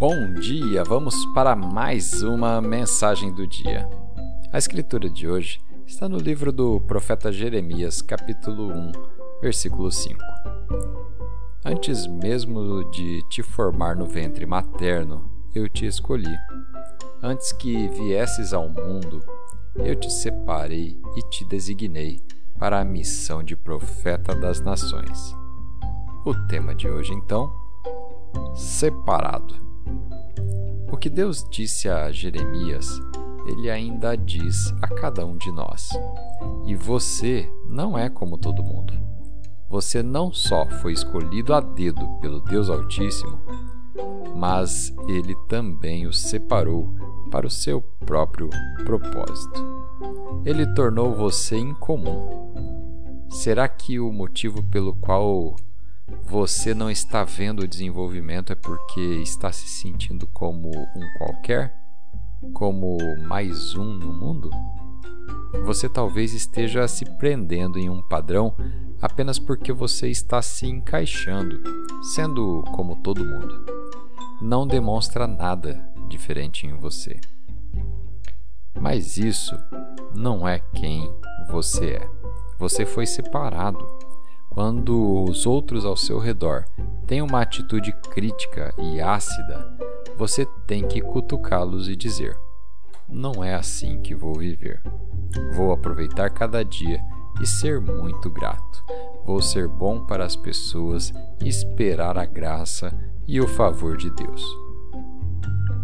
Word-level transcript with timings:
Bom 0.00 0.32
dia, 0.32 0.82
vamos 0.82 1.14
para 1.34 1.54
mais 1.54 2.22
uma 2.22 2.58
mensagem 2.62 3.30
do 3.30 3.46
dia. 3.46 3.86
A 4.50 4.56
escritura 4.56 5.10
de 5.10 5.28
hoje 5.28 5.60
está 5.86 6.08
no 6.08 6.16
livro 6.16 6.50
do 6.50 6.80
profeta 6.80 7.30
Jeremias, 7.30 8.00
capítulo 8.00 8.72
1, 8.72 8.92
versículo 9.42 9.92
5. 9.92 10.18
Antes 11.62 12.06
mesmo 12.06 12.90
de 12.90 13.22
te 13.28 13.42
formar 13.42 13.94
no 13.94 14.06
ventre 14.06 14.46
materno, 14.46 15.30
eu 15.54 15.68
te 15.68 15.84
escolhi. 15.84 16.34
Antes 17.22 17.52
que 17.52 17.88
viesses 17.88 18.54
ao 18.54 18.70
mundo, 18.70 19.22
eu 19.76 19.94
te 19.94 20.10
separei 20.10 20.98
e 21.14 21.22
te 21.28 21.44
designei 21.44 22.22
para 22.58 22.80
a 22.80 22.84
missão 22.86 23.42
de 23.42 23.54
profeta 23.54 24.34
das 24.34 24.62
nações. 24.62 25.36
O 26.24 26.34
tema 26.48 26.74
de 26.74 26.88
hoje, 26.88 27.12
então, 27.12 27.52
separado. 28.54 29.69
Que 31.00 31.08
Deus 31.08 31.46
disse 31.48 31.88
a 31.88 32.12
Jeremias, 32.12 32.86
ele 33.46 33.70
ainda 33.70 34.14
diz 34.14 34.70
a 34.82 34.88
cada 34.88 35.24
um 35.24 35.34
de 35.34 35.50
nós. 35.50 35.88
E 36.66 36.74
você 36.74 37.50
não 37.66 37.96
é 37.96 38.10
como 38.10 38.36
todo 38.36 38.62
mundo. 38.62 38.92
Você 39.70 40.02
não 40.02 40.30
só 40.30 40.66
foi 40.66 40.92
escolhido 40.92 41.54
a 41.54 41.60
dedo 41.60 42.06
pelo 42.20 42.40
Deus 42.40 42.68
Altíssimo, 42.68 43.40
mas 44.36 44.94
ele 45.08 45.34
também 45.48 46.06
o 46.06 46.12
separou 46.12 46.94
para 47.30 47.46
o 47.46 47.50
seu 47.50 47.80
próprio 48.04 48.50
propósito. 48.84 49.64
Ele 50.44 50.66
tornou 50.74 51.14
você 51.14 51.56
incomum. 51.56 52.52
Será 53.30 53.66
que 53.68 53.98
o 53.98 54.12
motivo 54.12 54.62
pelo 54.64 54.94
qual 54.96 55.56
você 56.24 56.74
não 56.74 56.90
está 56.90 57.24
vendo 57.24 57.60
o 57.60 57.68
desenvolvimento 57.68 58.52
é 58.52 58.56
porque 58.56 59.00
está 59.22 59.50
se 59.50 59.68
sentindo 59.68 60.26
como 60.28 60.68
um 60.70 61.18
qualquer? 61.18 61.74
Como 62.54 62.96
mais 63.26 63.74
um 63.74 63.84
no 63.84 64.12
mundo? 64.12 64.50
Você 65.64 65.88
talvez 65.88 66.32
esteja 66.32 66.86
se 66.86 67.04
prendendo 67.04 67.78
em 67.78 67.90
um 67.90 68.00
padrão 68.00 68.54
apenas 69.02 69.38
porque 69.38 69.72
você 69.72 70.08
está 70.08 70.40
se 70.40 70.66
encaixando, 70.66 71.60
sendo 72.14 72.62
como 72.72 72.96
todo 72.96 73.24
mundo. 73.24 73.64
Não 74.40 74.66
demonstra 74.66 75.26
nada 75.26 75.84
diferente 76.08 76.66
em 76.66 76.74
você. 76.74 77.20
Mas 78.80 79.18
isso 79.18 79.54
não 80.14 80.46
é 80.46 80.60
quem 80.74 81.12
você 81.50 81.94
é. 81.94 82.10
Você 82.58 82.86
foi 82.86 83.06
separado 83.06 83.78
quando 84.50 85.24
os 85.24 85.46
outros 85.46 85.84
ao 85.84 85.96
seu 85.96 86.18
redor 86.18 86.66
têm 87.06 87.22
uma 87.22 87.40
atitude 87.40 87.92
crítica 88.10 88.74
e 88.76 89.00
ácida, 89.00 89.66
você 90.16 90.44
tem 90.66 90.86
que 90.86 91.00
cutucá-los 91.00 91.88
e 91.88 91.94
dizer: 91.96 92.36
Não 93.08 93.42
é 93.42 93.54
assim 93.54 94.00
que 94.02 94.14
vou 94.14 94.34
viver. 94.34 94.82
Vou 95.54 95.72
aproveitar 95.72 96.28
cada 96.30 96.64
dia 96.64 97.00
e 97.40 97.46
ser 97.46 97.80
muito 97.80 98.28
grato. 98.28 98.84
Vou 99.24 99.40
ser 99.40 99.68
bom 99.68 100.04
para 100.04 100.24
as 100.24 100.34
pessoas 100.34 101.12
e 101.42 101.48
esperar 101.48 102.18
a 102.18 102.26
graça 102.26 102.92
e 103.28 103.40
o 103.40 103.46
favor 103.46 103.96
de 103.96 104.10
Deus. 104.10 104.44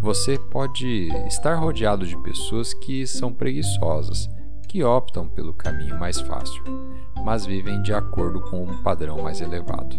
Você 0.02 0.38
pode 0.38 1.08
estar 1.26 1.54
rodeado 1.54 2.06
de 2.06 2.16
pessoas 2.22 2.74
que 2.74 3.06
são 3.06 3.32
preguiçosas, 3.32 4.28
que 4.76 4.84
optam 4.84 5.26
pelo 5.26 5.54
caminho 5.54 5.98
mais 5.98 6.20
fácil 6.20 6.62
mas 7.24 7.46
vivem 7.46 7.80
de 7.80 7.94
acordo 7.94 8.40
com 8.42 8.62
um 8.62 8.82
padrão 8.82 9.22
mais 9.22 9.40
elevado. 9.40 9.96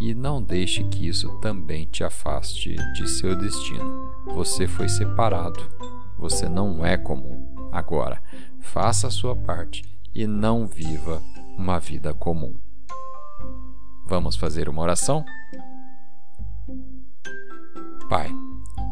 E 0.00 0.14
não 0.14 0.40
deixe 0.40 0.82
que 0.84 1.06
isso 1.06 1.28
também 1.40 1.84
te 1.84 2.02
afaste 2.02 2.74
de 2.94 3.10
seu 3.10 3.36
destino. 3.36 4.10
Você 4.28 4.66
foi 4.66 4.88
separado. 4.88 5.60
Você 6.16 6.48
não 6.48 6.86
é 6.86 6.96
comum. 6.96 7.54
Agora, 7.70 8.22
faça 8.60 9.08
a 9.08 9.10
sua 9.10 9.36
parte 9.36 9.84
e 10.14 10.26
não 10.26 10.66
viva 10.66 11.20
uma 11.58 11.78
vida 11.78 12.14
comum. 12.14 12.54
Vamos 14.06 14.36
fazer 14.36 14.70
uma 14.70 14.80
oração? 14.80 15.22
Pai, 18.08 18.30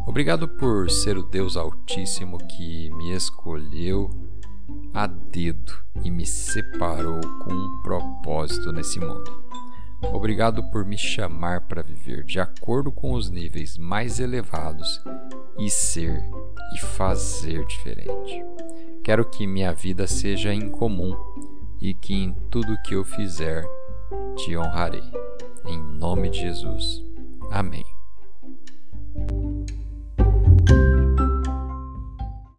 obrigado 0.06 0.46
por 0.46 0.90
ser 0.90 1.16
o 1.16 1.22
Deus 1.22 1.56
Altíssimo 1.56 2.36
que 2.36 2.90
me 2.90 3.12
escolheu 3.12 4.10
a 4.92 5.06
dedo 5.06 5.72
e 6.04 6.10
me 6.10 6.26
separou 6.26 7.20
com 7.20 7.52
um 7.52 7.82
propósito 7.82 8.72
nesse 8.72 8.98
mundo. 8.98 9.40
Obrigado 10.12 10.62
por 10.70 10.84
me 10.84 10.96
chamar 10.96 11.62
para 11.62 11.82
viver 11.82 12.24
de 12.24 12.40
acordo 12.40 12.90
com 12.90 13.12
os 13.12 13.30
níveis 13.30 13.76
mais 13.76 14.18
elevados 14.18 15.00
e 15.58 15.68
ser 15.68 16.22
e 16.74 16.80
fazer 16.80 17.64
diferente. 17.66 18.44
Quero 19.04 19.24
que 19.24 19.46
minha 19.46 19.72
vida 19.72 20.06
seja 20.06 20.54
incomum 20.54 21.16
e 21.80 21.94
que 21.94 22.14
em 22.14 22.32
tudo 22.50 22.80
que 22.82 22.94
eu 22.94 23.04
fizer 23.04 23.64
te 24.36 24.56
honrarei. 24.56 25.02
Em 25.66 25.78
nome 25.78 26.30
de 26.30 26.40
Jesus. 26.40 27.04
Amém. 27.50 27.89